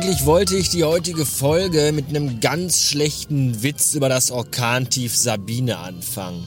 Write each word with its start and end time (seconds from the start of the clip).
Eigentlich 0.00 0.26
wollte 0.26 0.54
ich 0.54 0.68
die 0.68 0.84
heutige 0.84 1.26
Folge 1.26 1.90
mit 1.92 2.08
einem 2.10 2.38
ganz 2.38 2.82
schlechten 2.82 3.64
Witz 3.64 3.94
über 3.94 4.08
das 4.08 4.30
Orkantief 4.30 5.16
Sabine 5.16 5.78
anfangen. 5.78 6.46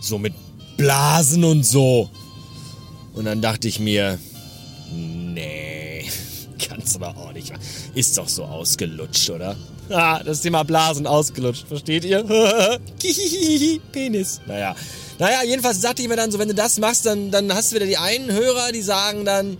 So 0.00 0.18
mit 0.18 0.34
Blasen 0.76 1.42
und 1.42 1.66
so. 1.66 2.08
Und 3.12 3.24
dann 3.24 3.42
dachte 3.42 3.66
ich 3.66 3.80
mir, 3.80 4.20
nee, 4.94 6.08
kannst 6.68 6.94
aber 6.94 7.08
auch 7.16 7.32
nicht. 7.32 7.52
Ist 7.96 8.18
doch 8.18 8.28
so 8.28 8.44
ausgelutscht, 8.44 9.30
oder? 9.30 9.56
Ah, 9.90 10.22
das 10.22 10.42
Thema 10.42 10.62
Blasen 10.62 11.08
ausgelutscht, 11.08 11.66
versteht 11.66 12.04
ihr? 12.04 12.22
Penis. 13.90 14.40
Naja. 14.46 14.76
Naja, 15.18 15.42
jedenfalls 15.44 15.80
sagte 15.80 16.02
ich 16.02 16.08
mir 16.08 16.14
dann 16.14 16.30
so, 16.30 16.38
wenn 16.38 16.46
du 16.46 16.54
das 16.54 16.78
machst, 16.78 17.04
dann, 17.04 17.32
dann 17.32 17.52
hast 17.52 17.72
du 17.72 17.76
wieder 17.76 17.86
die 17.86 17.96
einen 17.96 18.30
Hörer, 18.30 18.70
die 18.70 18.82
sagen 18.82 19.24
dann, 19.24 19.58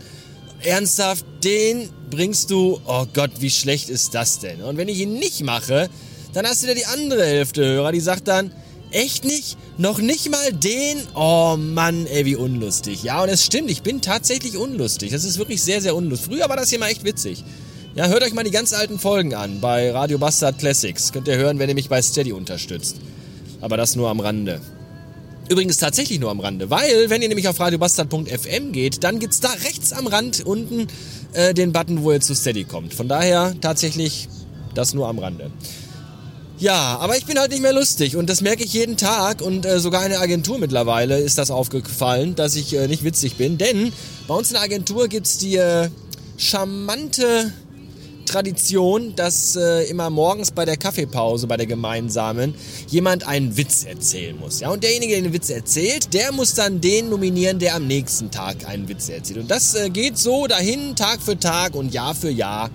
ernsthaft, 0.62 1.24
den 1.45 1.88
bringst 2.10 2.51
du, 2.51 2.80
oh 2.87 3.06
Gott, 3.12 3.33
wie 3.41 3.51
schlecht 3.51 3.88
ist 3.88 4.14
das 4.14 4.38
denn? 4.38 4.62
Und 4.62 4.77
wenn 4.77 4.88
ich 4.88 5.01
ihn 5.01 5.14
nicht 5.14 5.42
mache, 5.42 5.88
dann 6.33 6.47
hast 6.47 6.62
du 6.62 6.66
wieder 6.66 6.74
die 6.74 6.87
andere 6.87 7.24
Hälfte 7.24 7.64
Hörer, 7.64 7.92
die 7.92 8.01
sagt 8.01 8.28
dann, 8.28 8.52
echt 8.91 9.24
nicht? 9.24 9.56
Noch 9.78 9.98
nicht 9.98 10.30
mal 10.30 10.52
den? 10.52 10.98
Oh 11.14 11.56
Mann, 11.59 12.06
ey, 12.06 12.24
wie 12.24 12.37
unlustig. 12.37 13.02
Ja, 13.02 13.23
und 13.23 13.28
es 13.28 13.45
stimmt, 13.45 13.70
ich 13.70 13.83
bin 13.83 14.00
tatsächlich 14.00 14.56
unlustig. 14.56 15.11
Das 15.12 15.24
ist 15.24 15.38
wirklich 15.38 15.62
sehr, 15.62 15.80
sehr 15.80 15.95
unlustig. 15.95 16.28
Früher 16.33 16.48
war 16.48 16.56
das 16.56 16.70
hier 16.70 16.78
mal 16.78 16.88
echt 16.88 17.05
witzig. 17.05 17.45
Ja, 17.95 18.09
hört 18.09 18.23
euch 18.23 18.34
mal 18.34 18.45
die 18.45 18.50
ganz 18.50 18.73
alten 18.73 18.98
Folgen 18.98 19.34
an 19.34 19.61
bei 19.61 19.91
Radio 19.91 20.19
Bastard 20.19 20.59
Classics. 20.59 21.12
Könnt 21.12 21.28
ihr 21.28 21.36
hören, 21.36 21.59
wenn 21.59 21.69
ihr 21.69 21.75
mich 21.75 21.88
bei 21.88 22.02
Steady 22.02 22.33
unterstützt. 22.33 22.97
Aber 23.61 23.77
das 23.77 23.97
nur 23.97 24.11
am 24.11 24.20
Rande. 24.20 24.61
Übrigens 25.48 25.78
tatsächlich 25.78 26.19
nur 26.19 26.30
am 26.30 26.41
Rande, 26.41 26.70
weil 26.70 27.08
wenn 27.08 27.22
ihr 27.22 27.28
nämlich 27.28 27.47
auf 27.47 27.61
radiobastard.fm 27.61 28.72
geht, 28.72 29.05
dann 29.05 29.20
gibt's 29.20 29.41
da 29.41 29.48
rechts 29.50 29.92
am 29.92 30.06
Rand 30.06 30.44
unten 30.44 30.89
äh, 31.34 31.55
den 31.55 31.72
Button, 31.72 32.02
wo 32.02 32.12
ihr 32.12 32.20
zu 32.20 32.34
Steady 32.34 32.64
kommt. 32.64 32.94
Von 32.94 33.06
daher 33.06 33.55
tatsächlich 33.61 34.28
das 34.74 34.92
nur 34.92 35.06
am 35.08 35.19
Rande. 35.19 35.50
Ja, 36.58 36.98
aber 36.98 37.19
ich 37.19 37.27
bin 37.27 37.39
halt 37.39 37.50
nicht 37.50 37.62
mehr 37.62 37.74
lustig 37.74 38.17
und 38.17 38.30
das 38.30 38.41
merke 38.41 38.64
ich 38.64 38.72
jeden 38.72 38.97
Tag 38.97 39.42
und 39.42 39.67
äh, 39.67 39.78
sogar 39.78 40.05
in 40.05 40.11
der 40.11 40.20
Agentur 40.20 40.58
mittlerweile 40.58 41.19
ist 41.19 41.36
das 41.36 41.50
aufgefallen, 41.50 42.34
dass 42.34 42.56
ich 42.56 42.74
äh, 42.74 42.89
nicht 42.89 43.05
witzig 43.05 43.36
bin, 43.36 43.58
denn 43.58 43.92
bei 44.27 44.34
uns 44.34 44.48
in 44.48 44.55
der 44.55 44.62
Agentur 44.62 45.06
gibt's 45.08 45.36
die 45.36 45.56
äh, 45.56 45.91
charmante 46.39 47.52
Tradition, 48.27 49.14
dass 49.16 49.56
äh, 49.56 49.84
immer 49.88 50.10
morgens 50.10 50.50
bei 50.50 50.64
der 50.64 50.77
Kaffeepause, 50.77 51.46
bei 51.46 51.56
der 51.56 51.66
gemeinsamen, 51.66 52.55
jemand 52.88 53.27
einen 53.27 53.56
Witz 53.56 53.84
erzählen 53.84 54.38
muss. 54.38 54.60
Ja, 54.60 54.70
und 54.70 54.83
derjenige, 54.83 55.14
der 55.14 55.22
den 55.22 55.33
Witz 55.33 55.48
erzählt, 55.48 56.12
der 56.12 56.33
muss 56.33 56.55
dann 56.55 56.80
den 56.80 57.08
nominieren, 57.08 57.58
der 57.58 57.74
am 57.77 57.86
nächsten 57.86 58.30
Tag 58.30 58.68
einen 58.68 58.88
Witz 58.88 59.08
erzählt. 59.08 59.38
Und 59.38 59.50
das 59.50 59.74
äh, 59.74 59.88
geht 59.88 60.18
so 60.18 60.46
dahin, 60.46 60.94
Tag 60.96 61.22
für 61.22 61.38
Tag 61.38 61.74
und 61.74 61.94
Jahr 61.94 62.14
für 62.14 62.30
Jahr. 62.30 62.70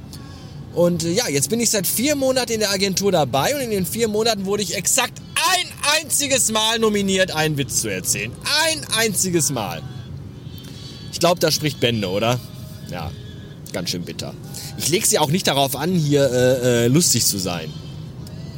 Und 0.73 1.03
äh, 1.03 1.11
ja, 1.11 1.27
jetzt 1.29 1.49
bin 1.49 1.59
ich 1.59 1.69
seit 1.69 1.85
vier 1.85 2.15
Monaten 2.15 2.53
in 2.53 2.59
der 2.61 2.71
Agentur 2.71 3.11
dabei 3.11 3.53
und 3.55 3.61
in 3.61 3.71
den 3.71 3.85
vier 3.85 4.07
Monaten 4.07 4.45
wurde 4.45 4.63
ich 4.63 4.75
exakt 4.75 5.21
ein 5.35 5.67
einziges 6.01 6.51
Mal 6.51 6.79
nominiert, 6.79 7.35
einen 7.35 7.57
Witz 7.57 7.81
zu 7.81 7.89
erzählen. 7.89 8.31
Ein 8.65 8.85
einziges 8.97 9.51
Mal. 9.51 9.81
Ich 11.11 11.19
glaube, 11.19 11.39
da 11.39 11.51
spricht 11.51 11.79
Bände, 11.79 12.07
oder? 12.07 12.39
Ja, 12.89 13.11
ganz 13.73 13.89
schön 13.89 14.03
bitter. 14.03 14.33
Ich 14.77 14.89
lege 14.89 15.05
sie 15.05 15.19
auch 15.19 15.29
nicht 15.29 15.47
darauf 15.47 15.75
an, 15.75 15.93
hier 15.93 16.29
äh, 16.31 16.85
äh, 16.85 16.87
lustig 16.87 17.25
zu 17.25 17.37
sein. 17.37 17.71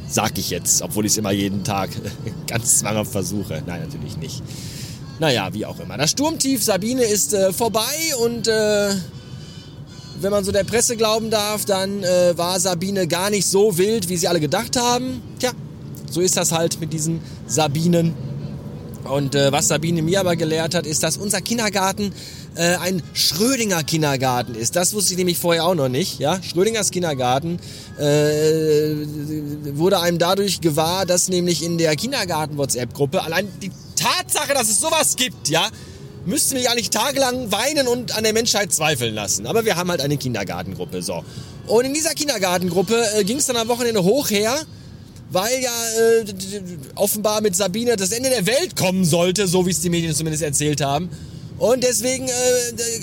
Sag 0.08 0.38
ich 0.38 0.50
jetzt, 0.50 0.82
obwohl 0.82 1.06
ich 1.06 1.12
es 1.12 1.18
immer 1.18 1.32
jeden 1.32 1.64
Tag 1.64 1.90
ganz 2.46 2.78
zwanghaft 2.80 3.12
versuche. 3.12 3.62
Nein, 3.66 3.82
natürlich 3.82 4.16
nicht. 4.16 4.42
Naja, 5.18 5.52
wie 5.52 5.64
auch 5.66 5.78
immer. 5.80 5.96
Das 5.96 6.10
Sturmtief 6.10 6.62
Sabine 6.62 7.04
ist 7.04 7.34
äh, 7.34 7.52
vorbei 7.52 7.82
und 8.22 8.48
äh, 8.48 8.90
wenn 10.20 10.30
man 10.30 10.44
so 10.44 10.52
der 10.52 10.64
Presse 10.64 10.96
glauben 10.96 11.30
darf, 11.30 11.64
dann 11.64 12.02
äh, 12.02 12.36
war 12.36 12.58
Sabine 12.60 13.06
gar 13.06 13.30
nicht 13.30 13.46
so 13.46 13.76
wild, 13.78 14.08
wie 14.08 14.16
sie 14.16 14.28
alle 14.28 14.40
gedacht 14.40 14.76
haben. 14.76 15.22
Tja, 15.38 15.52
so 16.10 16.20
ist 16.20 16.36
das 16.36 16.52
halt 16.52 16.80
mit 16.80 16.92
diesen 16.92 17.20
Sabinen. 17.46 18.14
Und 19.04 19.34
äh, 19.34 19.52
was 19.52 19.68
Sabine 19.68 20.02
mir 20.02 20.20
aber 20.20 20.36
gelehrt 20.36 20.74
hat, 20.74 20.86
ist, 20.86 21.02
dass 21.02 21.16
unser 21.16 21.40
Kindergarten 21.40 22.12
äh, 22.54 22.76
ein 22.76 23.02
Schrödinger 23.12 23.82
Kindergarten 23.82 24.54
ist. 24.54 24.76
Das 24.76 24.94
wusste 24.94 25.12
ich 25.12 25.18
nämlich 25.18 25.38
vorher 25.38 25.66
auch 25.66 25.74
noch 25.74 25.88
nicht. 25.88 26.18
Ja, 26.18 26.42
Schrödingers 26.42 26.90
Kindergarten 26.90 27.58
äh, 27.98 28.94
wurde 29.76 30.00
einem 30.00 30.18
dadurch 30.18 30.60
gewahr, 30.60 31.06
dass 31.06 31.28
nämlich 31.28 31.62
in 31.62 31.78
der 31.78 31.94
Kindergarten-WhatsApp-Gruppe 31.96 33.22
allein 33.22 33.48
die 33.62 33.70
Tatsache, 33.96 34.54
dass 34.54 34.68
es 34.68 34.80
sowas 34.80 35.16
gibt, 35.16 35.48
ja, 35.48 35.68
müsste 36.26 36.54
mich 36.54 36.70
eigentlich 36.70 36.90
tagelang 36.90 37.52
weinen 37.52 37.86
und 37.86 38.16
an 38.16 38.24
der 38.24 38.32
Menschheit 38.32 38.72
zweifeln 38.72 39.14
lassen. 39.14 39.46
Aber 39.46 39.64
wir 39.64 39.76
haben 39.76 39.90
halt 39.90 40.00
eine 40.00 40.16
Kindergartengruppe, 40.16 41.02
so. 41.02 41.24
Und 41.66 41.84
in 41.84 41.94
dieser 41.94 42.14
Kindergartengruppe 42.14 43.04
äh, 43.16 43.24
ging 43.24 43.38
es 43.38 43.46
dann 43.46 43.56
am 43.56 43.68
Wochenende 43.68 44.02
hoch 44.02 44.30
her 44.30 44.58
weil 45.34 45.60
ja 45.60 45.70
äh, 46.00 46.24
offenbar 46.94 47.40
mit 47.40 47.56
Sabine 47.56 47.96
das 47.96 48.12
Ende 48.12 48.30
der 48.30 48.46
Welt 48.46 48.76
kommen 48.76 49.04
sollte, 49.04 49.46
so 49.46 49.66
wie 49.66 49.70
es 49.70 49.80
die 49.80 49.90
Medien 49.90 50.14
zumindest 50.14 50.42
erzählt 50.42 50.80
haben. 50.80 51.10
Und 51.58 51.84
deswegen 51.84 52.26
äh, 52.26 52.30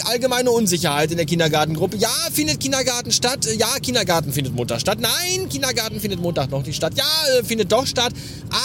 allgemeine 0.06 0.52
Unsicherheit 0.52 1.12
in 1.12 1.18
der 1.18 1.26
Kindergartengruppe. 1.26 1.96
Ja, 1.98 2.10
findet 2.34 2.60
Kindergarten 2.60 3.12
statt? 3.12 3.48
Ja, 3.58 3.68
Kindergarten 3.82 4.34
findet 4.34 4.54
Montag 4.54 4.82
statt. 4.82 5.00
Nein, 5.00 5.48
Kindergarten 5.48 6.02
findet 6.02 6.20
Montag 6.20 6.52
noch 6.52 6.66
nicht 6.66 6.76
statt. 6.76 6.94
Ja, 6.98 7.40
äh, 7.40 7.44
findet 7.46 7.72
doch 7.72 7.88
statt. 7.88 8.12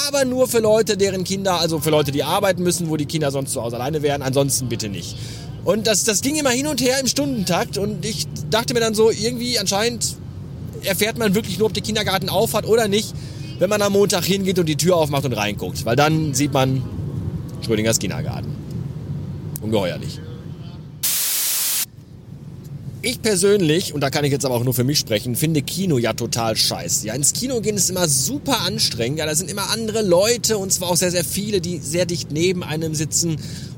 Aber 0.09 0.25
nur 0.25 0.49
für 0.49 0.59
Leute, 0.59 0.97
deren 0.97 1.23
Kinder, 1.23 1.61
also 1.61 1.79
für 1.79 1.91
Leute, 1.91 2.11
die 2.11 2.25
arbeiten 2.25 2.65
müssen, 2.65 2.91
wo 2.91 2.97
die 2.97 3.07
Kinder 3.07 3.31
sonst 3.31 3.53
zu 3.53 3.63
Hause 3.63 3.77
alleine 3.77 4.03
wären. 4.03 4.23
Ansonsten 4.23 4.69
bitte 4.69 4.89
nicht. 4.89 5.17
Und 5.65 5.87
das, 5.87 6.03
das 6.03 6.21
ging 6.21 6.35
immer 6.35 6.51
hin 6.51 6.67
und 6.67 6.81
her 6.81 6.99
im 7.01 7.07
Stundentakt. 7.07 7.79
Und 7.79 8.05
ich 8.05 8.27
dachte 8.51 8.75
mir 8.75 8.81
dann 8.81 8.95
so, 8.95 9.13
irgendwie 9.13 9.59
anscheinend 9.59 10.17
erfährt 10.83 11.17
man 11.17 11.35
wirklich 11.35 11.59
nur, 11.59 11.67
ob 11.67 11.75
der 11.75 11.83
Kindergarten 11.83 12.29
auf 12.29 12.55
hat 12.55 12.67
oder 12.67 12.89
nicht 12.89 13.15
wenn 13.59 13.71
man 13.71 13.83
am 13.83 13.93
Montag 13.93 14.25
hingeht 14.25 14.59
und 14.59 14.67
die 14.67 14.77
Tür 14.77 14.97
aufmacht 14.97 15.25
und 15.25 15.33
reinguckt. 15.33 15.85
Weil 15.85 15.97
dann 15.97 16.35
sieht 16.35 16.53
man 16.53 16.83
Schrödingers 17.65 17.99
Kindergarten. 17.99 18.49
Ungeheuerlich. 19.61 20.21
Ich 23.03 23.23
persönlich, 23.23 23.95
und 23.95 24.01
da 24.01 24.11
kann 24.11 24.25
ich 24.25 24.33
jetzt 24.33 24.45
aber 24.45 24.57
auch 24.57 24.65
nur 24.65 24.75
für 24.75 24.83
mich 24.83 24.99
sprechen, 24.99 25.37
finde 25.37 25.63
Kino 25.63 25.97
ja 25.97 26.13
total 26.13 26.57
scheiße. 26.57 27.07
Ja, 27.07 27.15
ins 27.15 27.33
Kino 27.33 27.61
gehen 27.61 27.77
ist 27.77 27.89
immer 27.89 28.09
super 28.09 28.63
anstrengend. 28.63 29.21
Ja, 29.21 29.27
da 29.27 29.35
sind 29.37 29.49
immer 29.49 29.71
andere 29.71 30.03
Leute 30.03 30.59
und 30.59 30.73
zwar 30.73 30.91
auch 30.91 30.97
sehr, 30.97 31.13
sehr 31.13 31.23
viele, 31.23 31.61
die 31.61 31.79
sehr 31.79 32.05
dicht 32.05 32.33
neben 32.33 32.65
einem 32.65 32.97
sitzen 32.97 33.37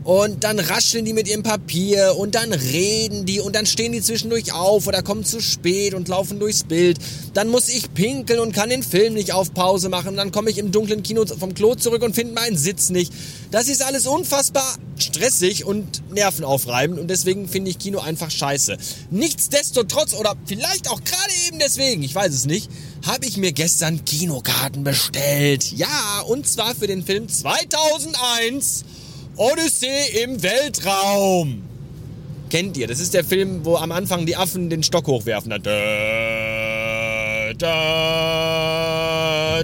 und 0.09 0.43
dann 0.43 0.59
rascheln 0.59 1.05
die 1.05 1.13
mit 1.13 1.29
ihrem 1.29 1.43
Papier 1.43 2.17
und 2.17 2.35
dann 2.35 2.55
reden 2.55 3.27
die 3.27 3.41
und 3.41 3.55
dann 3.55 3.67
stehen 3.67 3.93
die 3.93 4.01
zwischendurch 4.01 4.55
auf 4.55 4.87
oder 4.87 5.03
kommen 5.03 5.23
zu 5.23 5.39
spät 5.39 5.93
und 5.93 6.09
laufen 6.09 6.41
durchs 6.41 6.65
Bild. 6.65 6.97
Dann 7.35 7.49
muss 7.49 7.69
ich 7.69 7.93
pinkeln 7.93 8.41
und 8.41 8.53
kann 8.53 8.71
den 8.71 8.83
Film 8.83 9.13
nicht 9.13 9.35
auf 9.35 9.53
Pause 9.53 9.91
machen. 9.91 10.17
Dann 10.17 10.33
komme 10.33 10.49
ich 10.49 10.57
im 10.57 10.73
dunklen 10.73 11.03
Kino 11.03 11.27
vom 11.27 11.53
Klo 11.53 11.75
zurück 11.75 12.03
und 12.03 12.15
finde 12.15 12.33
meinen 12.33 12.57
Sitz 12.57 12.89
nicht. 12.89 13.13
Das 13.51 13.69
ist 13.69 13.85
alles 13.85 14.07
unfassbar 14.07 14.65
stressig 14.97 15.67
und 15.67 16.11
nervenaufreibend 16.11 16.99
und 16.99 17.09
deswegen 17.09 17.47
finde 17.47 17.71
ich 17.71 17.79
Kino 17.79 17.99
einfach 17.99 18.31
scheiße. 18.31 18.79
Nichtsdestotrotz 19.11 20.15
oder 20.15 20.37
vielleicht 20.47 20.89
auch 20.89 21.05
gerade 21.05 21.33
eben 21.49 21.59
deswegen, 21.59 22.03
ich 22.03 22.15
weiß 22.15 22.33
es 22.33 22.47
nicht, 22.47 22.71
habe 23.07 23.27
ich 23.27 23.37
mir 23.37 23.53
gestern 23.53 24.07
Kinokarten 24.07 24.85
bestellt. 24.85 25.71
Ja, 25.73 26.23
und 26.27 26.49
zwar 26.49 26.75
für 26.75 26.87
den 26.87 27.05
Film 27.05 27.29
2001 27.29 28.87
Odyssee 29.38 30.22
im 30.25 30.43
Weltraum. 30.43 31.62
Kennt 32.50 32.76
ihr? 32.76 32.88
Das 32.88 32.99
ist 32.99 33.15
der 33.15 33.22
Film, 33.22 33.65
wo 33.65 33.76
am 33.76 33.93
Anfang 33.93 34.26
die 34.26 34.34
Affen 34.34 34.69
den 34.69 34.82
Stock 34.82 35.06
hochwerfen. 35.06 35.50
Da, 35.50 35.59
da, 35.59 37.53
da, 37.53 39.62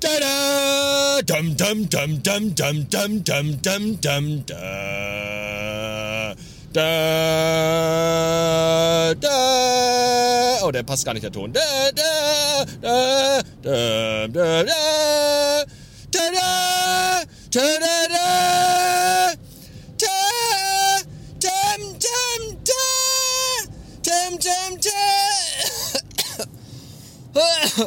da, 0.00 1.20
dum, 1.24 1.56
dum, 1.56 1.88
dum, 1.88 2.20
dum, 2.22 2.54
dum, 2.56 2.88
dum, 2.90 3.22
dum, 3.24 3.62
dum, 3.62 4.00
dum, 4.00 4.44
da, 4.46 6.34
da, 6.72 7.04
da. 9.14 10.58
Oh, 10.64 10.72
der 10.72 10.82
passt 10.82 11.04
gar 11.04 11.12
nicht, 11.12 11.22
der 11.22 11.30
Ton. 11.30 11.52
Da, 11.52 11.60
da, 11.94 12.64
da, 12.82 13.40
da, 13.62 14.26
da, 14.26 14.64
da. 14.64 15.23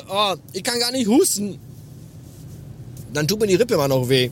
Oh, 0.10 0.36
ich 0.52 0.64
kann 0.64 0.80
gar 0.80 0.92
nicht 0.92 1.08
husten. 1.08 1.60
Dann 3.14 3.28
tut 3.28 3.40
mir 3.40 3.48
die 3.48 3.56
Rippe 3.56 3.74
immer 3.76 3.88
noch 3.88 4.10
weh. 4.10 4.30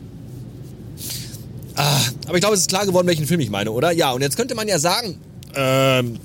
Ah, 1.75 2.01
aber 2.27 2.35
ich 2.35 2.41
glaube, 2.41 2.55
es 2.55 2.61
ist 2.61 2.69
klar 2.69 2.85
geworden, 2.85 3.07
welchen 3.07 3.25
Film 3.25 3.39
ich 3.39 3.49
meine, 3.49 3.71
oder? 3.71 3.91
Ja, 3.91 4.11
und 4.11 4.21
jetzt 4.21 4.35
könnte 4.37 4.55
man 4.55 4.67
ja 4.67 4.79
sagen, 4.79 5.17
ähm, 5.55 6.19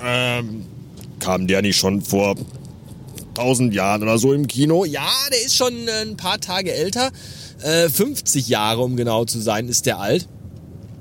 ähm, 0.00 0.66
kam 1.20 1.46
der 1.46 1.62
nicht 1.62 1.76
schon 1.76 2.02
vor 2.02 2.36
1000 3.30 3.74
Jahren 3.74 4.02
oder 4.02 4.18
so 4.18 4.32
im 4.32 4.46
Kino. 4.46 4.84
Ja, 4.84 5.08
der 5.30 5.44
ist 5.44 5.56
schon 5.56 5.88
äh, 5.88 6.02
ein 6.02 6.16
paar 6.16 6.40
Tage 6.40 6.72
älter. 6.72 7.10
Äh, 7.64 7.88
50 7.88 8.48
Jahre, 8.48 8.82
um 8.82 8.94
genau 8.94 9.24
zu 9.24 9.40
sein, 9.40 9.68
ist 9.68 9.86
der 9.86 9.98
alt. 9.98 10.28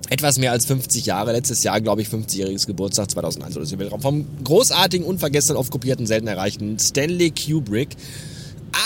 etwas 0.09 0.37
mehr 0.37 0.53
als 0.53 0.65
50 0.65 1.05
Jahre. 1.05 1.33
Letztes 1.33 1.61
Jahr, 1.63 1.81
glaube 1.81 2.01
ich, 2.01 2.07
50-jähriges 2.07 2.67
Geburtstag 2.67 3.11
2001 3.11 3.57
oder 3.57 3.65
so. 3.65 3.75
Vom 3.99 4.25
großartigen, 4.45 5.05
unvergessenen, 5.05 5.57
oft 5.57 5.71
kopierten, 5.71 6.07
selten 6.07 6.27
erreichten 6.27 6.79
Stanley 6.79 7.31
Kubrick. 7.31 7.97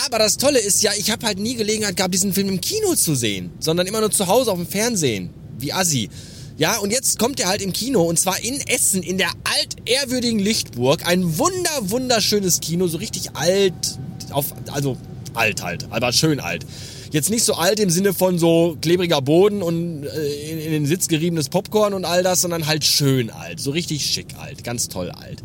Aber 0.05 0.17
das 0.17 0.37
Tolle 0.37 0.57
ist 0.57 0.81
ja, 0.81 0.91
ich 0.97 1.11
habe 1.11 1.27
halt 1.27 1.37
nie 1.37 1.55
Gelegenheit 1.55 1.95
gehabt, 1.95 2.15
diesen 2.15 2.33
Film 2.33 2.49
im 2.49 2.61
Kino 2.61 2.95
zu 2.95 3.13
sehen, 3.13 3.51
sondern 3.59 3.85
immer 3.85 3.99
nur 3.99 4.09
zu 4.09 4.25
Hause 4.25 4.51
auf 4.51 4.57
dem 4.57 4.67
Fernsehen, 4.67 5.29
wie 5.59 5.71
Assi. 5.71 6.09
Ja, 6.57 6.77
und 6.79 6.91
jetzt 6.91 7.19
kommt 7.19 7.39
er 7.39 7.47
halt 7.47 7.61
im 7.61 7.73
Kino 7.73 8.01
und 8.01 8.17
zwar 8.17 8.43
in 8.43 8.59
Essen, 8.61 9.03
in 9.03 9.19
der 9.19 9.29
altehrwürdigen 9.43 10.39
Lichtburg. 10.39 11.05
Ein 11.05 11.37
wunder, 11.37 11.69
wunderschönes 11.81 12.59
Kino, 12.59 12.87
so 12.87 12.97
richtig 12.97 13.35
alt, 13.35 13.99
auf, 14.31 14.47
also 14.71 14.97
alt 15.35 15.61
halt, 15.61 15.85
aber 15.91 16.11
schön 16.11 16.39
alt. 16.39 16.65
Jetzt 17.11 17.29
nicht 17.29 17.43
so 17.43 17.53
alt 17.53 17.79
im 17.79 17.89
Sinne 17.89 18.13
von 18.13 18.37
so 18.37 18.77
klebriger 18.81 19.21
Boden 19.21 19.61
und 19.61 20.03
äh, 20.03 20.51
in, 20.51 20.59
in 20.59 20.71
den 20.71 20.85
Sitz 20.85 21.07
geriebenes 21.07 21.49
Popcorn 21.49 21.93
und 21.93 22.05
all 22.05 22.23
das, 22.23 22.41
sondern 22.41 22.67
halt 22.67 22.83
schön 22.83 23.29
alt, 23.29 23.59
so 23.59 23.71
richtig 23.71 24.05
schick 24.05 24.35
alt, 24.37 24.63
ganz 24.63 24.89
toll 24.89 25.11
alt. 25.11 25.41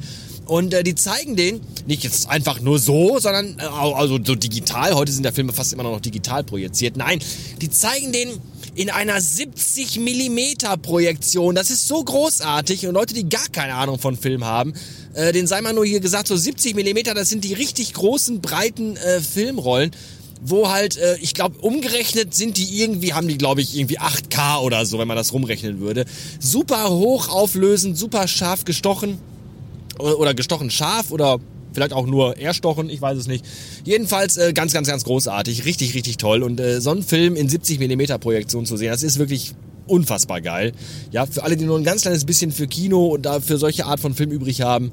Und 0.47 0.75
äh, 0.75 0.83
die 0.83 0.95
zeigen 0.95 1.37
den 1.37 1.61
nicht 1.87 2.03
jetzt 2.03 2.29
einfach 2.29 2.61
nur 2.61 2.79
so, 2.79 3.19
sondern 3.21 3.59
äh, 3.59 3.63
also 3.63 4.19
so 4.25 4.35
digital. 4.35 4.95
Heute 4.95 5.13
sind 5.13 5.23
der 5.23 5.33
Filme 5.33 5.53
fast 5.53 5.73
immer 5.73 5.85
noch 5.85 6.01
digital 6.01 6.43
projiziert. 6.43 6.97
Nein, 6.97 7.21
die 7.61 7.71
zeigen 7.71 8.13
den 8.13 8.29
in 8.75 8.91
einer 8.91 9.21
70 9.21 10.01
Millimeter 10.01 10.77
Projektion. 10.77 11.55
Das 11.55 11.71
ist 11.71 11.87
so 11.87 12.03
großartig 12.03 12.87
und 12.87 12.95
Leute, 12.95 13.15
die 13.15 13.29
gar 13.29 13.49
keine 13.53 13.75
Ahnung 13.75 13.99
von 13.99 14.17
Film 14.17 14.45
haben, 14.45 14.73
äh, 15.15 15.33
den 15.33 15.47
sei 15.47 15.61
mal 15.61 15.75
nur 15.75 15.85
hier 15.85 16.01
gesagt, 16.01 16.27
so 16.27 16.37
70 16.37 16.75
Millimeter, 16.75 17.15
das 17.15 17.29
sind 17.29 17.45
die 17.45 17.53
richtig 17.53 17.93
großen, 17.95 18.41
breiten 18.41 18.97
äh, 18.97 19.21
Filmrollen 19.21 19.93
wo 20.45 20.71
halt, 20.71 20.97
äh, 20.97 21.17
ich 21.21 21.35
glaube, 21.35 21.59
umgerechnet 21.61 22.35
sind 22.35 22.59
die 22.59 22.83
irgendwie, 22.83 23.15
haben 23.15 23.29
die, 23.29 23.39
glaube 23.39 23.61
ich, 23.61 23.77
irgendwie 23.77 23.99
8K 23.99 24.61
oder 24.61 24.85
so, 24.85 24.99
wenn 24.99 25.09
man 25.09 25.17
das 25.17 25.33
rumrechnen 25.33 25.81
würde. 25.81 26.05
Super 26.41 26.91
hoch 26.91 27.29
auflösend, 27.29 27.97
super 27.97 28.27
scharf 28.27 28.65
gestochen 28.65 29.19
oder 29.99 30.35
gestochen 30.35 30.71
scharf 30.71 31.11
oder 31.11 31.39
vielleicht 31.73 31.93
auch 31.93 32.07
nur 32.07 32.39
erstochen, 32.39 32.91
ich 32.91 33.01
weiß 33.01 33.17
es 33.17 33.27
nicht. 33.27 33.45
Jedenfalls 33.85 34.37
äh, 34.37 34.53
ganz, 34.53 34.73
ganz, 34.73 34.89
ganz 34.89 35.05
großartig, 35.05 35.65
richtig, 35.65 35.95
richtig 35.95 36.17
toll. 36.17 36.43
Und 36.43 36.61
äh, 36.61 36.81
so 36.81 36.91
einen 36.91 37.03
Film 37.03 37.37
in 37.37 37.49
70 37.49 37.79
mm 37.79 38.19
Projektion 38.21 38.67
zu 38.67 38.77
sehen, 38.77 38.91
das 38.91 39.03
ist 39.03 39.19
wirklich 39.19 39.55
unfassbar 39.87 40.41
geil. 40.41 40.73
Ja, 41.11 41.27
für 41.27 41.43
alle, 41.43 41.57
die 41.57 41.65
nur 41.65 41.79
ein 41.79 41.85
ganz 41.85 42.03
kleines 42.03 42.25
bisschen 42.25 42.53
für 42.53 42.67
Kino 42.67 43.07
und 43.09 43.23
da 43.23 43.41
für 43.41 43.59
solche 43.59 43.87
Art 43.87 44.01
von 44.01 44.15
Film 44.15 44.31
übrig 44.31 44.63
haben, 44.63 44.93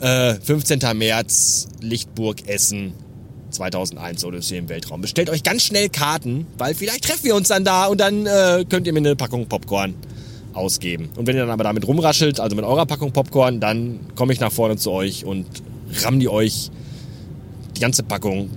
äh, 0.00 0.34
15. 0.34 0.80
März, 0.94 1.68
Lichtburg, 1.80 2.48
Essen, 2.48 2.92
2001 3.56 4.24
Odyssee 4.24 4.58
im 4.58 4.68
Weltraum. 4.68 5.00
Bestellt 5.00 5.30
euch 5.30 5.42
ganz 5.42 5.62
schnell 5.64 5.88
Karten, 5.88 6.46
weil 6.58 6.74
vielleicht 6.74 7.04
treffen 7.04 7.24
wir 7.24 7.34
uns 7.34 7.48
dann 7.48 7.64
da 7.64 7.86
und 7.86 8.00
dann 8.00 8.26
äh, 8.26 8.64
könnt 8.68 8.86
ihr 8.86 8.92
mir 8.92 9.00
eine 9.00 9.16
Packung 9.16 9.46
Popcorn 9.46 9.94
ausgeben. 10.52 11.10
Und 11.16 11.26
wenn 11.26 11.36
ihr 11.36 11.42
dann 11.42 11.50
aber 11.50 11.64
damit 11.64 11.86
rumraschelt, 11.86 12.40
also 12.40 12.56
mit 12.56 12.64
eurer 12.64 12.86
Packung 12.86 13.12
Popcorn, 13.12 13.60
dann 13.60 14.00
komme 14.14 14.32
ich 14.32 14.40
nach 14.40 14.52
vorne 14.52 14.76
zu 14.76 14.90
euch 14.90 15.24
und 15.24 15.46
ramm 16.02 16.20
die 16.20 16.28
euch 16.28 16.70
die 17.76 17.80
ganze 17.80 18.02
Packung 18.02 18.50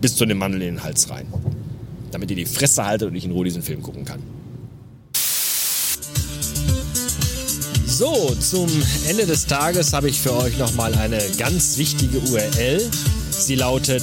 bis 0.00 0.16
zu 0.16 0.26
dem 0.26 0.38
Mandel 0.38 0.62
in 0.62 0.76
den 0.76 0.84
Hals 0.84 1.10
rein. 1.10 1.26
Damit 2.10 2.30
ihr 2.30 2.36
die 2.36 2.46
Fresse 2.46 2.84
haltet 2.84 3.08
und 3.08 3.16
ich 3.16 3.24
in 3.24 3.32
Ruhe 3.32 3.44
diesen 3.44 3.62
Film 3.62 3.82
gucken 3.82 4.04
kann. 4.04 4.22
So, 7.86 8.34
zum 8.38 8.68
Ende 9.08 9.24
des 9.24 9.46
Tages 9.46 9.94
habe 9.94 10.10
ich 10.10 10.20
für 10.20 10.36
euch 10.36 10.58
nochmal 10.58 10.94
eine 10.94 11.18
ganz 11.38 11.78
wichtige 11.78 12.18
URL. 12.18 12.82
Sie 13.30 13.54
lautet 13.54 14.02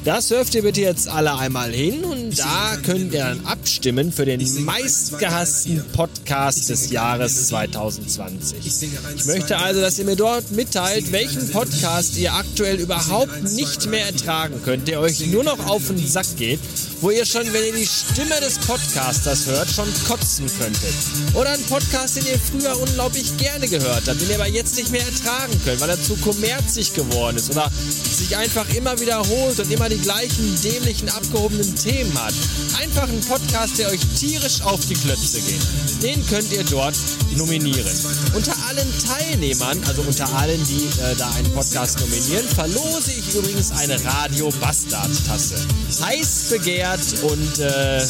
Das 0.08 0.28
dürft 0.28 0.54
ihr 0.54 0.62
bitte 0.62 0.80
jetzt 0.80 1.06
alle 1.06 1.36
einmal 1.36 1.70
hin 1.70 2.02
und 2.02 2.38
da 2.38 2.78
könnt 2.82 3.12
ihr 3.12 3.20
dann 3.20 3.44
abstimmen 3.44 4.10
für 4.10 4.24
den 4.24 4.40
meistgehassten 4.64 5.84
Podcast 5.92 6.70
des 6.70 6.90
Jahres 6.90 7.48
2020. 7.48 8.88
Ich 9.16 9.26
möchte 9.26 9.58
also, 9.58 9.82
dass 9.82 9.98
ihr 9.98 10.06
mir 10.06 10.16
dort 10.16 10.50
mitteilt, 10.50 11.12
welchen 11.12 11.50
Podcast 11.50 12.16
ihr 12.16 12.32
aktuell 12.32 12.76
überhaupt 12.76 13.42
nicht 13.52 13.90
mehr 13.90 14.06
ertragen 14.06 14.54
könnt, 14.64 14.88
der 14.88 15.00
euch 15.00 15.26
nur 15.26 15.44
noch 15.44 15.66
auf 15.66 15.88
den 15.88 15.98
Sack 15.98 16.38
geht, 16.38 16.60
wo 17.00 17.10
ihr 17.10 17.24
schon, 17.24 17.52
wenn 17.52 17.64
ihr 17.64 17.72
die 17.72 17.86
Stimme 17.86 18.40
des 18.40 18.58
Podcasters 18.58 19.46
hört, 19.46 19.70
schon 19.70 19.88
kotzen 20.06 20.46
könntet. 20.58 20.94
Oder 21.34 21.50
ein 21.50 21.62
Podcast, 21.64 22.16
den 22.16 22.26
ihr 22.26 22.38
früher 22.38 22.78
unglaublich 22.78 23.36
gerne 23.36 23.68
gehört 23.68 24.08
habt, 24.08 24.20
den 24.20 24.28
ihr 24.28 24.34
aber 24.34 24.48
jetzt 24.48 24.76
nicht 24.76 24.90
mehr 24.90 25.04
ertragen 25.04 25.60
könnt, 25.64 25.80
weil 25.80 25.90
er 25.90 26.02
zu 26.02 26.16
kommerzig 26.16 26.94
geworden 26.94 27.36
ist 27.36 27.50
oder 27.50 27.70
sich 28.10 28.36
einfach 28.36 28.68
immer 28.74 28.98
wiederholt 29.00 29.60
und 29.60 29.70
immer 29.70 29.88
die 29.88 29.98
gleichen 29.98 30.60
dämlichen, 30.62 31.08
abgehobenen 31.08 31.76
Themen 31.76 32.12
hat. 32.20 32.34
Einfach 32.80 33.08
ein 33.08 33.20
Podcast, 33.20 33.78
der 33.78 33.90
euch 33.90 34.00
tierisch 34.18 34.62
auf 34.62 34.84
die 34.86 34.94
Klötze 34.94 35.40
geht. 35.40 36.02
Den 36.02 36.26
könnt 36.26 36.52
ihr 36.52 36.64
dort 36.64 36.96
nominieren. 37.36 37.96
Unter 38.34 38.54
allen 38.68 38.92
Teilnehmern, 39.06 39.80
also 39.86 40.02
unter 40.02 40.32
allen, 40.34 40.64
die 40.66 40.84
äh, 41.00 41.14
da 41.16 41.30
einen 41.32 41.52
Podcast 41.52 42.00
nominieren, 42.00 42.46
verlose 42.48 43.12
ich 43.12 43.34
übrigens 43.34 43.70
eine 43.72 44.02
Radio 44.04 44.50
Bastard 44.60 45.10
Tasse. 45.26 45.56
Heiß 46.02 46.50
begehrt 46.50 47.00
und 47.22 47.58
äh, 47.58 48.02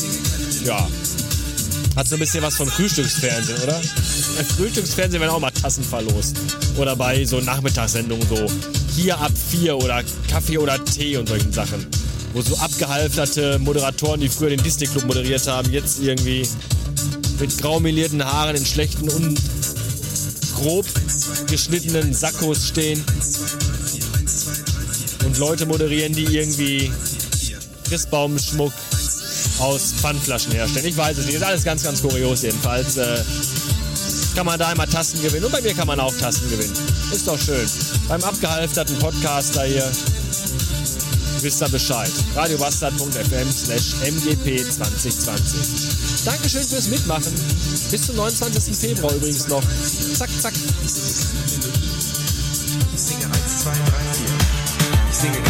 ja, 0.65 0.89
hat 1.97 2.07
so 2.07 2.17
ein 2.17 2.21
bisschen 2.21 2.43
was 2.43 2.57
von 2.57 2.69
Frühstücksfernsehen, 2.69 3.61
oder? 3.63 3.81
Bei 4.37 4.45
Frühstücksfernsehen 4.45 5.21
werden 5.21 5.33
auch 5.33 5.41
mal 5.41 5.51
Tassen 5.51 5.83
verlost. 5.83 6.37
Oder 6.77 6.95
bei 6.95 7.25
so 7.25 7.41
Nachmittagssendungen 7.41 8.27
so 8.29 8.47
hier 8.95 9.19
ab 9.19 9.33
vier 9.51 9.77
oder 9.77 10.03
Kaffee 10.31 10.59
oder 10.59 10.83
Tee 10.85 11.17
und 11.17 11.29
solchen 11.29 11.53
Sachen. 11.53 11.87
Wo 12.35 12.43
so 12.43 12.57
abgehalfterte 12.57 13.59
Moderatoren, 13.59 14.21
die 14.21 14.29
früher 14.29 14.51
den 14.51 14.63
Disney 14.63 14.87
Club 14.87 15.07
moderiert 15.07 15.47
haben, 15.47 15.73
jetzt 15.73 16.01
irgendwie 16.01 16.47
mit 17.41 17.57
graumelierten 17.59 18.25
Haaren 18.25 18.57
in 18.57 18.65
schlechten 18.65 19.09
und 19.09 19.41
grob 20.55 20.87
geschnittenen 21.49 22.15
Sakkos 22.15 22.67
stehen 22.67 23.03
und 25.25 25.39
Leute 25.39 25.67
moderieren, 25.67 26.13
die 26.13 26.25
irgendwie 26.25 26.93
Christbaumschmuck 27.89 28.73
aus 29.59 29.95
Pfandflaschen 30.01 30.53
herstellen. 30.53 30.87
Ich 30.87 30.97
weiß 30.97 31.19
es 31.19 31.27
nicht. 31.27 31.37
Ist 31.37 31.43
alles 31.43 31.65
ganz, 31.65 31.83
ganz 31.83 32.03
kurios 32.03 32.43
jedenfalls. 32.43 32.97
Äh, 32.97 33.23
kann 34.35 34.47
man 34.47 34.59
da 34.59 34.71
immer 34.71 34.87
Tasten 34.87 35.21
gewinnen. 35.23 35.47
Und 35.47 35.53
bei 35.53 35.61
mir 35.61 35.75
kann 35.75 35.87
man 35.87 35.99
auch 35.99 36.15
Tasten 36.17 36.49
gewinnen. 36.49 36.73
Ist 37.13 37.27
doch 37.27 37.39
schön. 37.39 37.69
Beim 38.09 38.23
abgehalfterten 38.23 38.99
Podcaster 38.99 39.65
hier 39.65 39.91
wisst 41.43 41.63
ihr 41.63 41.69
Bescheid. 41.69 42.11
radiobastard.fm 42.37 43.51
slash 43.51 43.95
mgp 44.03 44.71
2020. 44.71 46.25
Dankeschön 46.25 46.65
fürs 46.65 46.89
Mitmachen. 46.89 47.33
Bis 47.91 48.07
zum 48.07 48.17
29. 48.17 48.77
Februar 48.77 49.13
übrigens 49.15 49.49
noch. 49.49 49.63
Zack, 50.15 50.31
zack. 50.41 50.55
Ich 52.95 53.01
singe 53.01 53.25
1, 53.25 53.63
2, 53.63 53.71
3, 53.71 53.77
4. 53.79 53.83
Ich 55.11 55.17
singe 55.17 55.48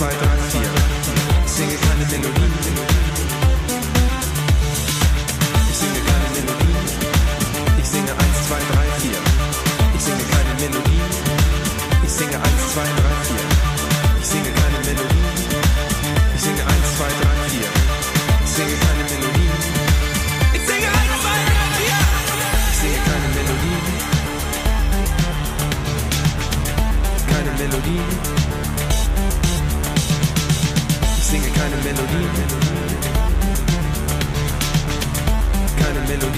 singe 0.00 0.29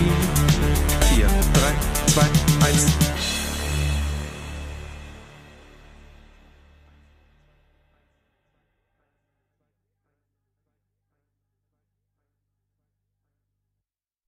4, 0.02 1.28
3, 1.52 1.76
2, 2.06 3.06
1. 3.06 3.11